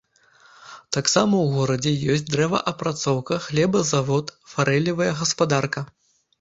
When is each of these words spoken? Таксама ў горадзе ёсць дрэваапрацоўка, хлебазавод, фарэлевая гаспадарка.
Таксама 0.95 1.35
ў 1.41 1.47
горадзе 1.57 1.91
ёсць 2.15 2.25
дрэваапрацоўка, 2.33 3.39
хлебазавод, 3.45 4.35
фарэлевая 4.57 5.11
гаспадарка. 5.25 5.89